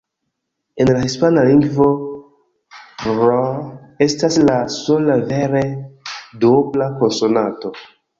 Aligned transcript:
En 0.83 0.89
la 0.91 1.01
hispana 1.01 1.41
lingvo 1.47 1.89
"rr" 3.09 3.35
estas 4.05 4.39
la 4.47 4.55
sola 4.77 5.19
vere 5.33 5.63
duobla 6.45 6.89
konsonanto. 7.03 7.73